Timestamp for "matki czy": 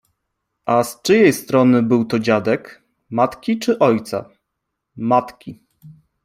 3.09-3.79